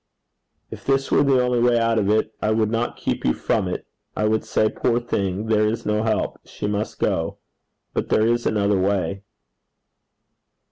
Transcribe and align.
'If 0.71 0.83
this 0.83 1.11
were 1.11 1.21
the 1.21 1.39
only 1.39 1.59
way 1.59 1.77
out 1.77 1.99
of 1.99 2.09
it, 2.09 2.33
I 2.41 2.49
would 2.49 2.71
not 2.71 2.97
keep 2.97 3.23
you 3.23 3.35
from 3.35 3.67
it. 3.67 3.85
I 4.17 4.25
would 4.25 4.43
say, 4.43 4.67
"Poor 4.67 4.99
thing! 4.99 5.45
there 5.45 5.67
is 5.67 5.85
no 5.85 6.01
help: 6.01 6.39
she 6.43 6.65
must 6.65 6.97
go." 6.97 7.37
But 7.93 8.09
there 8.09 8.25
is 8.25 8.47
another 8.47 8.79
way.' 8.79 9.21